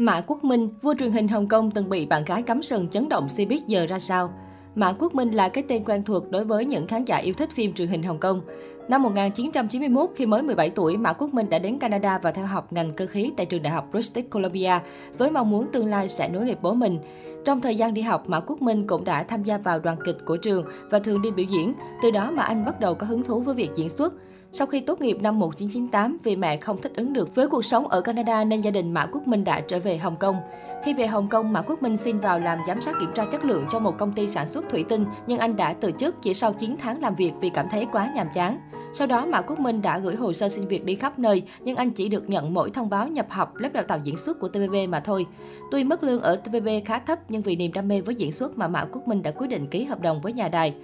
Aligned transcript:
Mã 0.00 0.20
Quốc 0.26 0.44
Minh, 0.44 0.68
vua 0.82 0.94
truyền 0.98 1.12
hình 1.12 1.28
Hồng 1.28 1.48
Kông 1.48 1.70
từng 1.70 1.88
bị 1.88 2.06
bạn 2.06 2.24
gái 2.24 2.42
cắm 2.42 2.62
sừng 2.62 2.88
chấn 2.88 3.08
động 3.08 3.28
si 3.28 3.44
biết 3.44 3.66
giờ 3.66 3.86
ra 3.86 3.98
sao? 3.98 4.32
Mã 4.74 4.92
Quốc 4.92 5.14
Minh 5.14 5.30
là 5.30 5.48
cái 5.48 5.64
tên 5.68 5.84
quen 5.84 6.02
thuộc 6.04 6.30
đối 6.30 6.44
với 6.44 6.64
những 6.64 6.86
khán 6.86 7.04
giả 7.04 7.16
yêu 7.16 7.34
thích 7.34 7.50
phim 7.50 7.72
truyền 7.72 7.88
hình 7.88 8.02
Hồng 8.02 8.18
Kông. 8.18 8.40
Năm 8.88 9.02
1991, 9.02 10.10
khi 10.16 10.26
mới 10.26 10.42
17 10.42 10.70
tuổi, 10.70 10.96
Mã 10.96 11.12
Quốc 11.12 11.34
Minh 11.34 11.50
đã 11.50 11.58
đến 11.58 11.78
Canada 11.78 12.18
và 12.18 12.32
theo 12.32 12.46
học 12.46 12.72
ngành 12.72 12.92
cơ 12.92 13.06
khí 13.06 13.30
tại 13.36 13.46
trường 13.46 13.62
đại 13.62 13.72
học 13.72 13.88
British 13.92 14.30
Columbia 14.30 14.78
với 15.18 15.30
mong 15.30 15.50
muốn 15.50 15.66
tương 15.72 15.86
lai 15.86 16.08
sẽ 16.08 16.28
nối 16.28 16.44
nghiệp 16.44 16.58
bố 16.62 16.74
mình. 16.74 16.98
Trong 17.44 17.60
thời 17.60 17.76
gian 17.76 17.94
đi 17.94 18.02
học, 18.02 18.28
Mã 18.28 18.40
Quốc 18.40 18.62
Minh 18.62 18.86
cũng 18.86 19.04
đã 19.04 19.22
tham 19.22 19.42
gia 19.42 19.58
vào 19.58 19.78
đoàn 19.78 19.96
kịch 20.04 20.18
của 20.24 20.36
trường 20.36 20.64
và 20.90 20.98
thường 20.98 21.22
đi 21.22 21.30
biểu 21.30 21.46
diễn. 21.46 21.74
Từ 22.02 22.10
đó 22.10 22.30
mà 22.30 22.42
anh 22.42 22.64
bắt 22.64 22.80
đầu 22.80 22.94
có 22.94 23.06
hứng 23.06 23.22
thú 23.22 23.40
với 23.40 23.54
việc 23.54 23.70
diễn 23.74 23.88
xuất. 23.88 24.14
Sau 24.52 24.66
khi 24.66 24.80
tốt 24.80 25.00
nghiệp 25.00 25.18
năm 25.22 25.38
1998, 25.38 26.16
vì 26.22 26.36
mẹ 26.36 26.56
không 26.56 26.82
thích 26.82 26.92
ứng 26.96 27.12
được 27.12 27.34
với 27.34 27.48
cuộc 27.48 27.64
sống 27.64 27.88
ở 27.88 28.00
Canada 28.00 28.44
nên 28.44 28.60
gia 28.60 28.70
đình 28.70 28.92
Mã 28.92 29.06
Quốc 29.06 29.26
Minh 29.26 29.44
đã 29.44 29.60
trở 29.60 29.78
về 29.78 29.96
Hồng 29.96 30.16
Kông. 30.16 30.36
Khi 30.84 30.94
về 30.94 31.06
Hồng 31.06 31.28
Kông, 31.28 31.52
Mã 31.52 31.62
Quốc 31.62 31.82
Minh 31.82 31.96
xin 31.96 32.18
vào 32.18 32.38
làm 32.38 32.58
giám 32.66 32.82
sát 32.82 32.96
kiểm 33.00 33.10
tra 33.14 33.24
chất 33.24 33.44
lượng 33.44 33.66
cho 33.72 33.78
một 33.78 33.98
công 33.98 34.12
ty 34.12 34.28
sản 34.28 34.48
xuất 34.48 34.68
thủy 34.70 34.84
tinh, 34.88 35.04
nhưng 35.26 35.38
anh 35.38 35.56
đã 35.56 35.72
từ 35.72 35.92
chức 35.98 36.22
chỉ 36.22 36.34
sau 36.34 36.52
9 36.52 36.76
tháng 36.82 37.00
làm 37.00 37.14
việc 37.14 37.32
vì 37.40 37.50
cảm 37.50 37.66
thấy 37.70 37.86
quá 37.92 38.12
nhàm 38.14 38.26
chán. 38.34 38.58
Sau 38.94 39.06
đó, 39.06 39.26
Mã 39.26 39.40
Quốc 39.40 39.60
Minh 39.60 39.82
đã 39.82 39.98
gửi 39.98 40.16
hồ 40.16 40.32
sơ 40.32 40.48
xin 40.48 40.66
việc 40.66 40.84
đi 40.84 40.94
khắp 40.94 41.18
nơi, 41.18 41.42
nhưng 41.60 41.76
anh 41.76 41.90
chỉ 41.90 42.08
được 42.08 42.28
nhận 42.28 42.54
mỗi 42.54 42.70
thông 42.70 42.90
báo 42.90 43.08
nhập 43.08 43.26
học 43.28 43.56
lớp 43.56 43.72
đào 43.72 43.84
tạo 43.84 44.00
diễn 44.04 44.16
xuất 44.16 44.40
của 44.40 44.48
TVB 44.48 44.74
mà 44.88 45.00
thôi. 45.00 45.26
Tuy 45.70 45.84
mức 45.84 46.02
lương 46.02 46.20
ở 46.20 46.36
TVB 46.36 46.68
khá 46.84 46.98
thấp, 46.98 47.18
nhưng 47.28 47.42
vì 47.42 47.56
niềm 47.56 47.72
đam 47.72 47.88
mê 47.88 48.00
với 48.00 48.14
diễn 48.14 48.32
xuất 48.32 48.58
mà 48.58 48.68
Mã 48.68 48.84
Quốc 48.84 49.08
Minh 49.08 49.22
đã 49.22 49.30
quyết 49.30 49.46
định 49.46 49.66
ký 49.66 49.84
hợp 49.84 50.00
đồng 50.00 50.20
với 50.20 50.32
nhà 50.32 50.48
đài. 50.48 50.74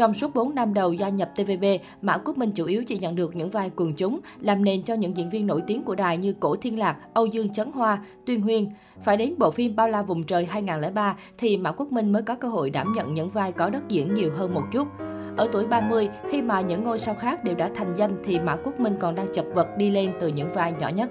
Trong 0.00 0.14
suốt 0.14 0.34
4 0.34 0.54
năm 0.54 0.74
đầu 0.74 0.92
gia 0.92 1.08
nhập 1.08 1.30
TVB, 1.36 1.64
Mã 2.02 2.18
Quốc 2.18 2.38
Minh 2.38 2.50
chủ 2.54 2.64
yếu 2.66 2.84
chỉ 2.84 2.98
nhận 2.98 3.16
được 3.16 3.36
những 3.36 3.50
vai 3.50 3.70
quần 3.76 3.94
chúng, 3.94 4.20
làm 4.40 4.64
nền 4.64 4.82
cho 4.82 4.94
những 4.94 5.16
diễn 5.16 5.30
viên 5.30 5.46
nổi 5.46 5.62
tiếng 5.66 5.82
của 5.82 5.94
đài 5.94 6.16
như 6.16 6.34
Cổ 6.40 6.56
Thiên 6.56 6.78
Lạc, 6.78 6.96
Âu 7.14 7.26
Dương 7.26 7.52
Chấn 7.52 7.72
Hoa, 7.72 8.02
Tuyên 8.26 8.40
Huyên. 8.40 8.66
Phải 9.02 9.16
đến 9.16 9.34
bộ 9.38 9.50
phim 9.50 9.76
Bao 9.76 9.88
la 9.88 10.02
vùng 10.02 10.22
trời 10.22 10.44
2003 10.44 11.16
thì 11.38 11.56
Mã 11.56 11.72
Quốc 11.72 11.92
Minh 11.92 12.12
mới 12.12 12.22
có 12.22 12.34
cơ 12.34 12.48
hội 12.48 12.70
đảm 12.70 12.92
nhận 12.92 13.14
những 13.14 13.30
vai 13.30 13.52
có 13.52 13.70
đất 13.70 13.88
diễn 13.88 14.14
nhiều 14.14 14.30
hơn 14.36 14.54
một 14.54 14.64
chút. 14.72 14.88
Ở 15.36 15.48
tuổi 15.52 15.66
30, 15.66 16.08
khi 16.30 16.42
mà 16.42 16.60
những 16.60 16.84
ngôi 16.84 16.98
sao 16.98 17.14
khác 17.14 17.44
đều 17.44 17.54
đã 17.54 17.70
thành 17.74 17.94
danh 17.96 18.12
thì 18.24 18.38
Mã 18.38 18.56
Quốc 18.56 18.80
Minh 18.80 18.96
còn 19.00 19.14
đang 19.14 19.26
chật 19.34 19.44
vật 19.54 19.68
đi 19.76 19.90
lên 19.90 20.12
từ 20.20 20.28
những 20.28 20.52
vai 20.54 20.72
nhỏ 20.80 20.88
nhất. 20.88 21.10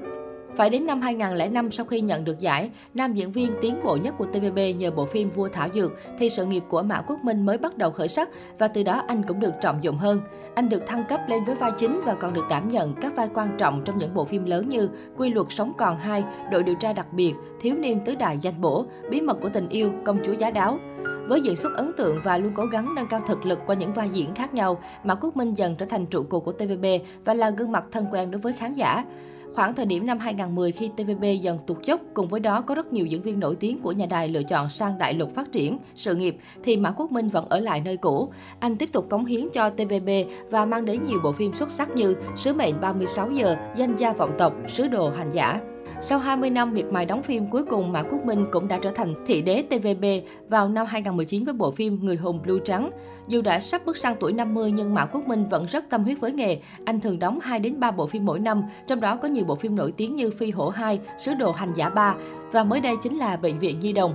Phải 0.55 0.69
đến 0.69 0.85
năm 0.85 1.01
2005 1.01 1.71
sau 1.71 1.85
khi 1.85 2.01
nhận 2.01 2.23
được 2.23 2.39
giải, 2.39 2.69
nam 2.93 3.13
diễn 3.13 3.31
viên 3.31 3.53
tiến 3.61 3.83
bộ 3.83 3.95
nhất 3.95 4.15
của 4.17 4.25
TVB 4.25 4.59
nhờ 4.77 4.91
bộ 4.91 5.05
phim 5.05 5.29
Vua 5.29 5.49
Thảo 5.49 5.69
Dược 5.73 5.93
thì 6.19 6.29
sự 6.29 6.45
nghiệp 6.45 6.63
của 6.69 6.81
Mã 6.81 7.01
Quốc 7.01 7.19
Minh 7.23 7.45
mới 7.45 7.57
bắt 7.57 7.77
đầu 7.77 7.91
khởi 7.91 8.07
sắc 8.07 8.29
và 8.57 8.67
từ 8.67 8.83
đó 8.83 9.03
anh 9.07 9.23
cũng 9.27 9.39
được 9.39 9.53
trọng 9.61 9.83
dụng 9.83 9.97
hơn. 9.97 10.21
Anh 10.55 10.69
được 10.69 10.87
thăng 10.87 11.03
cấp 11.09 11.21
lên 11.27 11.43
với 11.43 11.55
vai 11.55 11.71
chính 11.77 12.01
và 12.05 12.13
còn 12.13 12.33
được 12.33 12.45
đảm 12.49 12.67
nhận 12.67 12.93
các 13.01 13.15
vai 13.15 13.29
quan 13.33 13.57
trọng 13.57 13.81
trong 13.85 13.97
những 13.97 14.13
bộ 14.13 14.25
phim 14.25 14.45
lớn 14.45 14.69
như 14.69 14.89
Quy 15.17 15.29
luật 15.29 15.47
sống 15.49 15.73
còn 15.77 15.97
2, 15.97 16.23
Đội 16.51 16.63
điều 16.63 16.75
tra 16.75 16.93
đặc 16.93 17.13
biệt, 17.13 17.33
Thiếu 17.61 17.75
niên 17.75 17.99
tứ 18.05 18.15
đại 18.15 18.37
danh 18.41 18.61
bổ, 18.61 18.85
Bí 19.09 19.21
mật 19.21 19.37
của 19.41 19.49
tình 19.49 19.69
yêu, 19.69 19.91
Công 20.05 20.19
chúa 20.25 20.33
giá 20.33 20.51
đáo. 20.51 20.79
Với 21.27 21.41
diễn 21.41 21.55
xuất 21.55 21.75
ấn 21.75 21.91
tượng 21.97 22.21
và 22.23 22.37
luôn 22.37 22.53
cố 22.55 22.65
gắng 22.65 22.95
nâng 22.95 23.07
cao 23.09 23.21
thực 23.27 23.45
lực 23.45 23.59
qua 23.65 23.75
những 23.75 23.93
vai 23.93 24.09
diễn 24.09 24.35
khác 24.35 24.53
nhau, 24.53 24.81
Mã 25.03 25.15
Quốc 25.15 25.37
Minh 25.37 25.53
dần 25.53 25.75
trở 25.75 25.85
thành 25.85 26.05
trụ 26.05 26.23
cột 26.23 26.43
của 26.43 26.51
TVB 26.51 26.85
và 27.25 27.33
là 27.33 27.49
gương 27.49 27.71
mặt 27.71 27.85
thân 27.91 28.05
quen 28.11 28.31
đối 28.31 28.41
với 28.41 28.53
khán 28.53 28.73
giả. 28.73 29.05
Khoảng 29.53 29.75
thời 29.75 29.85
điểm 29.85 30.05
năm 30.05 30.19
2010 30.19 30.71
khi 30.71 30.89
TVB 30.97 31.23
dần 31.41 31.59
tụt 31.67 31.85
dốc, 31.85 32.01
cùng 32.13 32.27
với 32.27 32.39
đó 32.39 32.61
có 32.61 32.75
rất 32.75 32.93
nhiều 32.93 33.05
diễn 33.05 33.21
viên 33.21 33.39
nổi 33.39 33.55
tiếng 33.55 33.81
của 33.81 33.91
nhà 33.91 34.05
đài 34.09 34.27
lựa 34.29 34.43
chọn 34.43 34.69
sang 34.69 34.97
đại 34.97 35.13
lục 35.13 35.35
phát 35.35 35.51
triển 35.51 35.77
sự 35.95 36.15
nghiệp, 36.15 36.37
thì 36.63 36.77
Mã 36.77 36.91
Quốc 36.91 37.11
Minh 37.11 37.27
vẫn 37.27 37.45
ở 37.49 37.59
lại 37.59 37.81
nơi 37.85 37.97
cũ. 37.97 38.31
Anh 38.59 38.77
tiếp 38.77 38.89
tục 38.93 39.09
cống 39.09 39.25
hiến 39.25 39.49
cho 39.53 39.69
TVB 39.69 40.09
và 40.49 40.65
mang 40.65 40.85
đến 40.85 41.03
nhiều 41.03 41.19
bộ 41.23 41.31
phim 41.31 41.53
xuất 41.53 41.71
sắc 41.71 41.91
như 41.95 42.15
Sứ 42.35 42.53
mệnh 42.53 42.81
36 42.81 43.31
giờ, 43.31 43.55
Danh 43.75 43.95
gia 43.95 44.13
vọng 44.13 44.31
tộc, 44.37 44.53
Sứ 44.67 44.87
đồ 44.87 45.09
hành 45.09 45.29
giả. 45.33 45.61
Sau 46.01 46.19
20 46.19 46.49
năm 46.49 46.73
miệt 46.73 46.85
mài 46.91 47.05
đóng 47.05 47.23
phim, 47.23 47.47
cuối 47.47 47.63
cùng 47.63 47.91
Mã 47.91 48.03
Quốc 48.03 48.25
Minh 48.25 48.45
cũng 48.51 48.67
đã 48.67 48.79
trở 48.81 48.91
thành 48.91 49.13
thị 49.25 49.41
đế 49.41 49.61
TVB 49.61 50.05
vào 50.49 50.69
năm 50.69 50.85
2019 50.85 51.43
với 51.43 51.53
bộ 51.53 51.71
phim 51.71 51.99
Người 52.01 52.15
hùng 52.15 52.39
blue 52.43 52.59
trắng. 52.65 52.89
Dù 53.27 53.41
đã 53.41 53.59
sắp 53.59 53.85
bước 53.85 53.97
sang 53.97 54.15
tuổi 54.19 54.33
50 54.33 54.71
nhưng 54.71 54.93
Mã 54.93 55.05
Quốc 55.05 55.27
Minh 55.27 55.45
vẫn 55.49 55.65
rất 55.65 55.89
tâm 55.89 56.03
huyết 56.03 56.19
với 56.19 56.31
nghề. 56.31 56.59
Anh 56.85 56.99
thường 56.99 57.19
đóng 57.19 57.39
2 57.39 57.59
đến 57.59 57.79
3 57.79 57.91
bộ 57.91 58.07
phim 58.07 58.25
mỗi 58.25 58.39
năm, 58.39 58.63
trong 58.87 58.99
đó 58.99 59.15
có 59.15 59.27
nhiều 59.27 59.45
bộ 59.45 59.55
phim 59.55 59.75
nổi 59.75 59.93
tiếng 59.97 60.15
như 60.15 60.29
Phi 60.29 60.51
hổ 60.51 60.69
2, 60.69 60.99
Sứ 61.17 61.33
đồ 61.33 61.51
hành 61.51 61.73
giả 61.73 61.89
3 61.89 62.15
và 62.51 62.63
mới 62.63 62.79
đây 62.79 62.95
chính 63.03 63.17
là 63.17 63.37
Bệnh 63.37 63.59
viện 63.59 63.79
Nhi 63.79 63.93
đồng. 63.93 64.13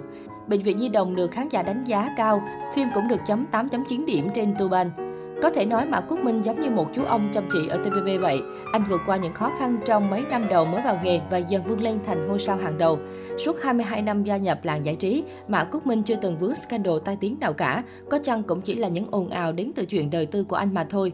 Bệnh 0.49 0.63
viện 0.63 0.79
Nhi 0.79 0.89
đồng 0.89 1.17
được 1.17 1.31
khán 1.31 1.49
giả 1.49 1.63
đánh 1.63 1.85
giá 1.85 2.15
cao, 2.17 2.43
phim 2.75 2.89
cũng 2.95 3.09
được 3.09 3.21
chấm 3.27 3.47
8.9 3.53 4.05
điểm 4.07 4.29
trên 4.35 4.55
Tuban. 4.59 5.04
Có 5.43 5.51
thể 5.51 5.67
nói 5.67 5.87
Mã 5.87 6.01
Quốc 6.01 6.19
Minh 6.19 6.43
giống 6.43 6.61
như 6.61 6.71
một 6.71 6.87
chú 6.95 7.05
ông 7.05 7.31
chăm 7.33 7.49
chỉ 7.53 7.69
ở 7.69 7.77
TVB 7.77 8.21
vậy. 8.21 8.41
Anh 8.73 8.85
vượt 8.89 9.01
qua 9.07 9.17
những 9.17 9.35
khó 9.35 9.53
khăn 9.59 9.77
trong 9.87 10.11
mấy 10.11 10.23
năm 10.31 10.47
đầu 10.51 10.65
mới 10.65 10.83
vào 10.83 11.01
nghề 11.05 11.21
và 11.31 11.39
dần 11.39 11.63
vươn 11.63 11.81
lên 11.81 12.01
thành 12.07 12.29
ngôi 12.29 12.39
sao 12.39 12.57
hàng 12.57 12.79
đầu. 12.79 12.99
Suốt 13.39 13.63
22 13.63 14.03
năm 14.03 14.25
gia 14.25 14.37
nhập 14.37 14.61
làng 14.63 14.85
giải 14.85 14.97
trí, 14.97 15.25
Mã 15.49 15.65
Quốc 15.65 15.87
Minh 15.87 16.03
chưa 16.03 16.17
từng 16.23 16.39
vướng 16.39 16.55
scandal 16.55 16.95
tai 17.05 17.17
tiếng 17.21 17.37
nào 17.41 17.53
cả. 17.53 17.83
Có 18.11 18.19
chăng 18.19 18.43
cũng 18.43 18.61
chỉ 18.61 18.75
là 18.75 18.89
những 18.89 19.07
ồn 19.11 19.29
ào 19.29 19.53
đến 19.53 19.73
từ 19.75 19.85
chuyện 19.85 20.11
đời 20.11 20.27
tư 20.27 20.45
của 20.45 20.57
anh 20.57 20.75
mà 20.75 20.85
thôi. 20.85 21.13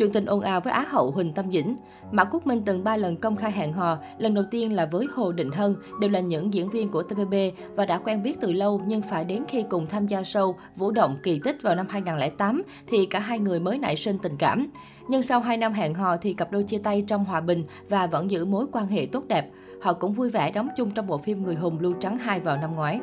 Chuyện 0.00 0.12
tình 0.12 0.26
ồn 0.26 0.40
ào 0.40 0.60
với 0.60 0.72
Á 0.72 0.84
hậu 0.88 1.10
Huỳnh 1.10 1.32
Tâm 1.32 1.52
Dĩnh. 1.52 1.76
Mã 2.10 2.24
Quốc 2.24 2.46
Minh 2.46 2.62
từng 2.64 2.84
ba 2.84 2.96
lần 2.96 3.16
công 3.16 3.36
khai 3.36 3.52
hẹn 3.52 3.72
hò, 3.72 3.98
lần 4.18 4.34
đầu 4.34 4.44
tiên 4.50 4.72
là 4.72 4.86
với 4.86 5.06
Hồ 5.14 5.32
Định 5.32 5.50
Hân, 5.50 5.76
đều 6.00 6.10
là 6.10 6.20
những 6.20 6.54
diễn 6.54 6.70
viên 6.70 6.90
của 6.90 7.02
TVB 7.02 7.34
và 7.74 7.86
đã 7.86 7.98
quen 7.98 8.22
biết 8.22 8.40
từ 8.40 8.52
lâu 8.52 8.80
nhưng 8.86 9.02
phải 9.02 9.24
đến 9.24 9.44
khi 9.48 9.64
cùng 9.70 9.86
tham 9.86 10.06
gia 10.06 10.20
show 10.20 10.54
Vũ 10.76 10.90
động 10.90 11.16
kỳ 11.22 11.40
tích 11.44 11.62
vào 11.62 11.74
năm 11.74 11.86
2008 11.88 12.62
thì 12.86 13.06
cả 13.06 13.18
hai 13.18 13.38
người 13.38 13.60
mới 13.60 13.78
nảy 13.78 13.96
sinh 13.96 14.18
tình 14.18 14.36
cảm. 14.36 14.66
Nhưng 15.08 15.22
sau 15.22 15.40
2 15.40 15.56
năm 15.56 15.72
hẹn 15.72 15.94
hò 15.94 16.16
thì 16.16 16.32
cặp 16.32 16.52
đôi 16.52 16.62
chia 16.62 16.78
tay 16.78 17.04
trong 17.06 17.24
hòa 17.24 17.40
bình 17.40 17.64
và 17.88 18.06
vẫn 18.06 18.30
giữ 18.30 18.44
mối 18.44 18.66
quan 18.72 18.86
hệ 18.86 19.06
tốt 19.12 19.24
đẹp. 19.28 19.50
Họ 19.82 19.92
cũng 19.92 20.12
vui 20.12 20.30
vẻ 20.30 20.50
đóng 20.50 20.68
chung 20.76 20.90
trong 20.90 21.06
bộ 21.06 21.18
phim 21.18 21.44
Người 21.44 21.54
hùng 21.54 21.80
lưu 21.80 21.92
trắng 22.00 22.16
2 22.16 22.40
vào 22.40 22.56
năm 22.56 22.74
ngoái. 22.74 23.00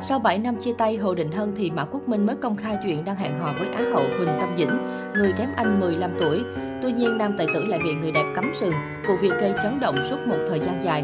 Sau 0.00 0.18
7 0.18 0.38
năm 0.38 0.56
chia 0.56 0.72
tay 0.78 0.96
Hồ 0.96 1.14
Định 1.14 1.30
Hân 1.30 1.54
thì 1.56 1.70
Mã 1.70 1.84
Quốc 1.84 2.08
Minh 2.08 2.26
mới 2.26 2.36
công 2.36 2.56
khai 2.56 2.76
chuyện 2.82 3.04
đang 3.04 3.16
hẹn 3.16 3.38
hò 3.38 3.52
với 3.58 3.68
Á 3.68 3.82
hậu 3.92 4.02
Huỳnh 4.18 4.36
Tâm 4.40 4.54
Dĩnh, 4.58 4.78
người 5.14 5.32
kém 5.38 5.48
anh 5.56 5.80
15 5.80 6.10
tuổi. 6.18 6.40
Tuy 6.82 6.92
nhiên, 6.92 7.18
nam 7.18 7.34
tài 7.38 7.46
tử 7.54 7.64
lại 7.64 7.80
bị 7.84 7.94
người 7.94 8.12
đẹp 8.12 8.32
cắm 8.34 8.52
sừng, 8.54 8.72
vụ 9.08 9.16
việc 9.20 9.32
gây 9.40 9.52
chấn 9.62 9.80
động 9.80 9.96
suốt 10.10 10.16
một 10.26 10.36
thời 10.48 10.60
gian 10.60 10.82
dài. 10.82 11.02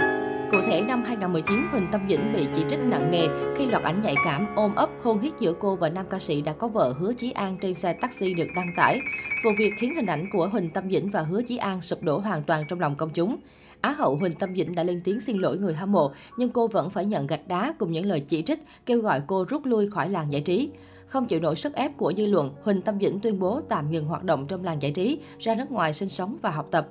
Cụ 0.51 0.59
thể, 0.67 0.81
năm 0.81 1.05
2019, 1.07 1.67
Huỳnh 1.73 1.87
Tâm 1.93 2.01
Dĩnh 2.09 2.33
bị 2.33 2.47
chỉ 2.55 2.65
trích 2.69 2.79
nặng 2.79 3.11
nề 3.11 3.27
khi 3.57 3.67
loạt 3.67 3.83
ảnh 3.83 4.03
nhạy 4.03 4.15
cảm 4.25 4.47
ôm 4.57 4.75
ấp 4.75 4.89
hôn 5.03 5.21
hít 5.21 5.33
giữa 5.39 5.53
cô 5.61 5.77
và 5.77 5.89
nam 5.89 6.07
ca 6.11 6.19
sĩ 6.19 6.41
đã 6.41 6.53
có 6.53 6.69
vợ 6.69 6.95
Hứa 6.99 7.13
Chí 7.13 7.31
An 7.31 7.57
trên 7.61 7.75
xe 7.75 7.93
taxi 7.93 8.35
được 8.35 8.49
đăng 8.57 8.73
tải. 8.77 8.99
Vụ 9.45 9.51
việc 9.59 9.71
khiến 9.79 9.95
hình 9.95 10.07
ảnh 10.07 10.27
của 10.33 10.47
Huỳnh 10.47 10.71
Tâm 10.71 10.91
Dĩnh 10.91 11.11
và 11.11 11.21
Hứa 11.21 11.43
Chí 11.43 11.57
An 11.57 11.81
sụp 11.81 12.03
đổ 12.03 12.19
hoàn 12.19 12.43
toàn 12.43 12.65
trong 12.69 12.81
lòng 12.81 12.97
công 12.97 13.11
chúng. 13.11 13.37
Á 13.85 13.93
hậu 13.93 14.17
Huỳnh 14.17 14.33
Tâm 14.33 14.55
Dĩnh 14.55 14.75
đã 14.75 14.83
lên 14.83 15.01
tiếng 15.05 15.21
xin 15.21 15.39
lỗi 15.39 15.59
người 15.59 15.75
hâm 15.75 15.93
mộ, 15.93 16.13
nhưng 16.37 16.51
cô 16.51 16.69
vẫn 16.69 16.91
phải 16.91 17.05
nhận 17.05 17.27
gạch 17.27 17.49
đá 17.49 17.75
cùng 17.79 17.93
những 17.93 18.07
lời 18.07 18.21
chỉ 18.21 18.43
trích, 18.43 18.59
kêu 18.87 19.01
gọi 19.01 19.23
cô 19.27 19.45
rút 19.49 19.67
lui 19.67 19.91
khỏi 19.91 20.09
làng 20.09 20.33
giải 20.33 20.43
trí. 20.43 20.69
Không 21.07 21.27
chịu 21.27 21.41
nổi 21.41 21.57
sức 21.57 21.75
ép 21.75 21.97
của 21.97 22.13
dư 22.17 22.27
luận, 22.27 22.51
Huỳnh 22.63 22.83
Tâm 22.83 23.01
Dĩnh 23.01 23.21
tuyên 23.21 23.39
bố 23.39 23.61
tạm 23.69 23.91
ngừng 23.91 24.07
hoạt 24.07 24.25
động 24.25 24.47
trong 24.47 24.65
làng 24.65 24.83
giải 24.83 24.93
trí, 24.93 25.19
ra 25.39 25.55
nước 25.55 25.71
ngoài 25.71 25.95
sinh 25.95 26.09
sống 26.09 26.37
và 26.43 26.51
học 26.51 26.69
tập. 26.71 26.89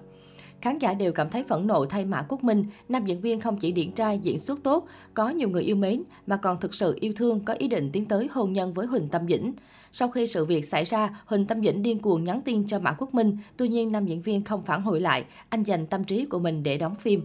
Khán 0.63 0.79
giả 0.79 0.94
đều 0.94 1.12
cảm 1.12 1.29
thấy 1.29 1.44
phẫn 1.44 1.68
nộ 1.68 1.85
thay 1.85 2.06
Mã 2.06 2.22
Quốc 2.29 2.44
Minh, 2.44 2.66
nam 2.90 3.06
diễn 3.06 3.22
viên 3.22 3.41
không 3.41 3.57
chỉ 3.57 3.72
điển 3.72 3.91
trai, 3.91 4.19
diễn 4.19 4.40
xuất 4.40 4.63
tốt, 4.63 4.88
có 5.13 5.29
nhiều 5.29 5.50
người 5.50 5.63
yêu 5.63 5.75
mến, 5.75 6.03
mà 6.28 6.38
còn 6.38 6.59
thực 6.59 6.74
sự 6.74 6.97
yêu 7.00 7.13
thương, 7.16 7.40
có 7.46 7.53
ý 7.53 7.68
định 7.68 7.90
tiến 7.94 8.06
tới 8.06 8.28
hôn 8.31 8.53
nhân 8.53 8.73
với 8.73 8.88
Huỳnh 8.88 9.09
Tâm 9.09 9.28
Dĩnh. 9.28 9.53
Sau 9.91 10.09
khi 10.09 10.28
sự 10.28 10.46
việc 10.46 10.66
xảy 10.66 10.84
ra, 10.84 11.19
Huỳnh 11.25 11.46
Tâm 11.46 11.62
Dĩnh 11.62 11.84
điên 11.84 12.00
cuồng 12.00 12.23
nhắn 12.23 12.41
tin 12.41 12.66
cho 12.66 12.79
Mã 12.79 12.91
Quốc 12.91 13.13
Minh, 13.13 13.38
tuy 13.57 13.68
nhiên 13.68 13.91
nam 13.91 14.06
diễn 14.06 14.22
viên 14.22 14.44
không 14.44 14.63
phản 14.63 14.81
hồi 14.81 15.02
lại, 15.02 15.25
anh 15.50 15.63
dành 15.63 15.88
tâm 15.88 16.03
trí 16.03 16.25
của 16.25 16.40
mình 16.40 16.63
để 16.63 16.78
đóng 16.78 16.96
phim. 16.96 17.23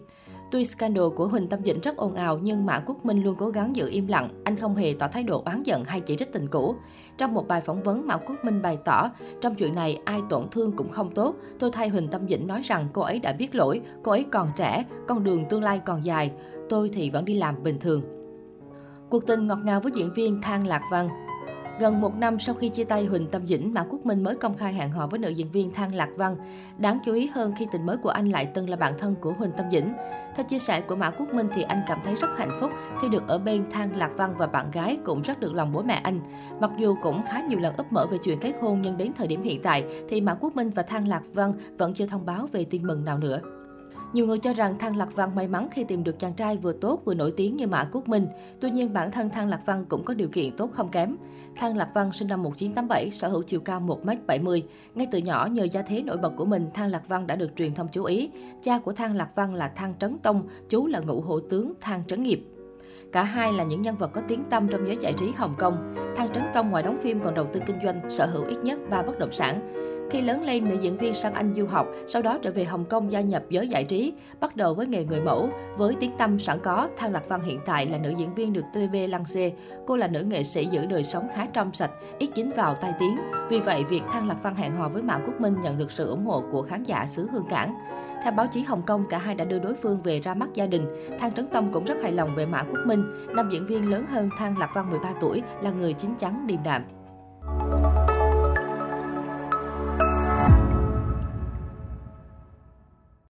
Tuy 0.50 0.64
scandal 0.64 1.08
của 1.16 1.28
Huỳnh 1.28 1.48
Tâm 1.48 1.60
Dĩnh 1.64 1.80
rất 1.80 1.96
ồn 1.96 2.14
ào 2.14 2.38
nhưng 2.42 2.66
Mã 2.66 2.82
Quốc 2.86 3.06
Minh 3.06 3.22
luôn 3.22 3.34
cố 3.38 3.48
gắng 3.48 3.76
giữ 3.76 3.88
im 3.90 4.06
lặng, 4.06 4.28
anh 4.44 4.56
không 4.56 4.74
hề 4.74 4.94
tỏ 4.98 5.08
thái 5.08 5.22
độ 5.22 5.42
oán 5.44 5.62
giận 5.62 5.84
hay 5.84 6.00
chỉ 6.00 6.16
trích 6.16 6.32
tình 6.32 6.48
cũ. 6.48 6.74
Trong 7.16 7.34
một 7.34 7.48
bài 7.48 7.60
phỏng 7.60 7.82
vấn, 7.82 8.06
Mã 8.06 8.16
Quốc 8.16 8.44
Minh 8.44 8.62
bày 8.62 8.78
tỏ, 8.84 9.10
trong 9.40 9.54
chuyện 9.54 9.74
này 9.74 10.00
ai 10.04 10.20
tổn 10.28 10.48
thương 10.50 10.72
cũng 10.72 10.88
không 10.88 11.14
tốt. 11.14 11.34
Tôi 11.58 11.70
thay 11.70 11.88
Huỳnh 11.88 12.08
Tâm 12.08 12.28
Dĩnh 12.28 12.46
nói 12.46 12.62
rằng 12.64 12.88
cô 12.92 13.02
ấy 13.02 13.18
đã 13.18 13.32
biết 13.32 13.54
lỗi, 13.54 13.80
cô 14.02 14.12
ấy 14.12 14.24
còn 14.30 14.48
trẻ, 14.56 14.84
con 15.08 15.24
đường 15.24 15.44
tương 15.50 15.62
lai 15.62 15.80
còn 15.86 16.04
dài. 16.04 16.32
Tôi 16.68 16.90
thì 16.92 17.10
vẫn 17.10 17.24
đi 17.24 17.34
làm 17.34 17.62
bình 17.62 17.78
thường. 17.78 18.02
Cuộc 19.10 19.26
tình 19.26 19.46
ngọt 19.46 19.58
ngào 19.64 19.80
với 19.80 19.92
diễn 19.94 20.14
viên 20.14 20.42
Thang 20.42 20.66
Lạc 20.66 20.82
Văn 20.90 21.08
Gần 21.80 22.00
một 22.00 22.14
năm 22.14 22.38
sau 22.38 22.54
khi 22.54 22.68
chia 22.68 22.84
tay 22.84 23.04
Huỳnh 23.04 23.26
Tâm 23.26 23.46
Dĩnh, 23.46 23.74
Mã 23.74 23.84
Quốc 23.90 24.06
Minh 24.06 24.24
mới 24.24 24.34
công 24.34 24.56
khai 24.56 24.72
hẹn 24.72 24.90
hò 24.90 25.06
với 25.06 25.18
nữ 25.18 25.28
diễn 25.28 25.50
viên 25.50 25.70
Thang 25.70 25.94
Lạc 25.94 26.08
Văn. 26.16 26.36
Đáng 26.78 26.98
chú 27.04 27.12
ý 27.12 27.26
hơn 27.26 27.52
khi 27.58 27.66
tình 27.72 27.86
mới 27.86 27.96
của 27.96 28.08
anh 28.08 28.28
lại 28.28 28.48
từng 28.54 28.70
là 28.70 28.76
bạn 28.76 28.92
thân 28.98 29.14
của 29.20 29.32
Huỳnh 29.32 29.50
Tâm 29.56 29.66
Dĩnh. 29.72 29.92
Theo 30.36 30.46
chia 30.48 30.58
sẻ 30.58 30.80
của 30.80 30.96
Mã 30.96 31.10
Quốc 31.10 31.34
Minh 31.34 31.48
thì 31.54 31.62
anh 31.62 31.80
cảm 31.88 32.00
thấy 32.04 32.14
rất 32.14 32.28
hạnh 32.36 32.58
phúc 32.60 32.70
khi 33.02 33.08
được 33.08 33.28
ở 33.28 33.38
bên 33.38 33.64
Thang 33.70 33.96
Lạc 33.96 34.10
Văn 34.16 34.34
và 34.38 34.46
bạn 34.46 34.70
gái 34.70 34.98
cũng 35.04 35.22
rất 35.22 35.40
được 35.40 35.54
lòng 35.54 35.72
bố 35.72 35.82
mẹ 35.82 35.94
anh. 35.94 36.20
Mặc 36.60 36.70
dù 36.78 36.96
cũng 37.02 37.22
khá 37.28 37.42
nhiều 37.42 37.58
lần 37.58 37.76
ấp 37.76 37.92
mở 37.92 38.06
về 38.10 38.18
chuyện 38.24 38.40
kết 38.40 38.52
hôn 38.60 38.80
nhưng 38.82 38.96
đến 38.96 39.12
thời 39.16 39.26
điểm 39.26 39.42
hiện 39.42 39.62
tại 39.62 39.84
thì 40.08 40.20
Mã 40.20 40.34
Quốc 40.34 40.56
Minh 40.56 40.70
và 40.70 40.82
Thang 40.82 41.08
Lạc 41.08 41.22
Văn 41.32 41.52
vẫn 41.78 41.94
chưa 41.94 42.06
thông 42.06 42.26
báo 42.26 42.48
về 42.52 42.64
tin 42.64 42.86
mừng 42.86 43.04
nào 43.04 43.18
nữa. 43.18 43.40
Nhiều 44.12 44.26
người 44.26 44.38
cho 44.38 44.52
rằng 44.52 44.78
Thang 44.78 44.96
Lạc 44.96 45.08
Văn 45.14 45.34
may 45.34 45.48
mắn 45.48 45.68
khi 45.70 45.84
tìm 45.84 46.04
được 46.04 46.18
chàng 46.18 46.34
trai 46.34 46.56
vừa 46.56 46.72
tốt 46.72 47.02
vừa 47.04 47.14
nổi 47.14 47.32
tiếng 47.36 47.56
như 47.56 47.66
Mã 47.66 47.88
Quốc 47.92 48.08
Minh. 48.08 48.26
Tuy 48.60 48.70
nhiên, 48.70 48.92
bản 48.92 49.10
thân 49.10 49.30
Thang 49.30 49.48
Lạc 49.48 49.60
Văn 49.66 49.84
cũng 49.88 50.04
có 50.04 50.14
điều 50.14 50.28
kiện 50.28 50.56
tốt 50.56 50.70
không 50.72 50.90
kém. 50.90 51.16
Thang 51.56 51.76
Lạc 51.76 51.88
Văn 51.94 52.12
sinh 52.12 52.28
năm 52.28 52.42
1987, 52.42 53.10
sở 53.10 53.28
hữu 53.28 53.42
chiều 53.42 53.60
cao 53.60 53.80
1m70. 53.80 54.62
Ngay 54.94 55.06
từ 55.10 55.18
nhỏ, 55.18 55.46
nhờ 55.46 55.64
gia 55.64 55.82
thế 55.82 56.02
nổi 56.02 56.16
bật 56.16 56.32
của 56.36 56.44
mình, 56.44 56.70
Thang 56.74 56.88
Lạc 56.88 57.08
Văn 57.08 57.26
đã 57.26 57.36
được 57.36 57.50
truyền 57.56 57.74
thông 57.74 57.88
chú 57.92 58.04
ý. 58.04 58.30
Cha 58.62 58.78
của 58.78 58.92
Thang 58.92 59.16
Lạc 59.16 59.34
Văn 59.34 59.54
là 59.54 59.68
Thang 59.68 59.94
Trấn 59.98 60.18
Tông, 60.18 60.48
chú 60.68 60.86
là 60.86 61.00
ngũ 61.00 61.20
hộ 61.20 61.40
tướng 61.40 61.72
Thang 61.80 62.02
Trấn 62.08 62.22
Nghiệp. 62.22 62.44
Cả 63.12 63.22
hai 63.22 63.52
là 63.52 63.64
những 63.64 63.82
nhân 63.82 63.96
vật 63.96 64.10
có 64.12 64.20
tiếng 64.28 64.44
tăm 64.50 64.68
trong 64.68 64.86
giới 64.86 64.96
giải 65.00 65.12
trí 65.12 65.30
Hồng 65.36 65.54
Kông. 65.58 65.94
Thang 66.16 66.32
Trấn 66.32 66.44
Tông 66.54 66.70
ngoài 66.70 66.82
đóng 66.82 66.98
phim 67.02 67.20
còn 67.20 67.34
đầu 67.34 67.46
tư 67.52 67.60
kinh 67.66 67.76
doanh, 67.84 68.10
sở 68.10 68.26
hữu 68.26 68.44
ít 68.44 68.56
nhất 68.62 68.78
3 68.90 69.02
bất 69.02 69.18
động 69.18 69.32
sản. 69.32 69.74
Khi 70.10 70.20
lớn 70.20 70.42
lên, 70.42 70.68
nữ 70.68 70.76
diễn 70.80 70.96
viên 70.96 71.14
sang 71.14 71.34
Anh 71.34 71.54
du 71.54 71.66
học, 71.66 71.86
sau 72.06 72.22
đó 72.22 72.38
trở 72.42 72.50
về 72.52 72.64
Hồng 72.64 72.84
Kông 72.84 73.10
gia 73.10 73.20
nhập 73.20 73.42
giới 73.48 73.68
giải 73.68 73.84
trí, 73.84 74.12
bắt 74.40 74.56
đầu 74.56 74.74
với 74.74 74.86
nghề 74.86 75.04
người 75.04 75.20
mẫu. 75.20 75.50
Với 75.76 75.96
tiếng 76.00 76.10
tâm 76.18 76.38
sẵn 76.38 76.58
có, 76.62 76.88
Thang 76.96 77.12
Lạc 77.12 77.28
Văn 77.28 77.40
hiện 77.42 77.60
tại 77.66 77.86
là 77.86 77.98
nữ 77.98 78.12
diễn 78.16 78.34
viên 78.34 78.52
được 78.52 78.64
TVB 78.72 78.94
lăng 79.08 79.24
xê. 79.24 79.52
Cô 79.86 79.96
là 79.96 80.06
nữ 80.06 80.22
nghệ 80.22 80.42
sĩ 80.42 80.66
giữ 80.66 80.86
đời 80.86 81.04
sống 81.04 81.28
khá 81.34 81.46
trong 81.52 81.72
sạch, 81.72 81.90
ít 82.18 82.30
dính 82.36 82.50
vào 82.56 82.74
tai 82.74 82.92
tiếng. 83.00 83.16
Vì 83.50 83.60
vậy, 83.60 83.84
việc 83.84 84.02
Thang 84.10 84.28
Lạc 84.28 84.36
Văn 84.42 84.54
hẹn 84.54 84.72
hò 84.72 84.88
với 84.88 85.02
Mã 85.02 85.18
Quốc 85.18 85.40
Minh 85.40 85.54
nhận 85.62 85.78
được 85.78 85.90
sự 85.90 86.10
ủng 86.10 86.26
hộ 86.26 86.42
của 86.52 86.62
khán 86.62 86.82
giả 86.82 87.06
xứ 87.06 87.28
Hương 87.32 87.46
Cảng. 87.50 87.74
Theo 88.24 88.32
báo 88.32 88.46
chí 88.46 88.62
Hồng 88.62 88.82
Kông, 88.82 89.04
cả 89.10 89.18
hai 89.18 89.34
đã 89.34 89.44
đưa 89.44 89.58
đối 89.58 89.74
phương 89.74 90.02
về 90.02 90.20
ra 90.20 90.34
mắt 90.34 90.48
gia 90.54 90.66
đình. 90.66 90.86
Thang 91.18 91.34
Trấn 91.34 91.48
Tông 91.48 91.72
cũng 91.72 91.84
rất 91.84 92.02
hài 92.02 92.12
lòng 92.12 92.34
về 92.34 92.46
Mã 92.46 92.62
Quốc 92.62 92.86
Minh. 92.86 93.04
Nam 93.34 93.50
diễn 93.52 93.66
viên 93.66 93.90
lớn 93.90 94.04
hơn 94.08 94.30
Thang 94.38 94.58
Lạc 94.58 94.70
Văn 94.74 94.90
13 94.90 95.12
tuổi 95.20 95.42
là 95.62 95.70
người 95.70 95.92
chín 95.92 96.10
chắn 96.18 96.46
điềm 96.46 96.62
đạm. 96.64 96.82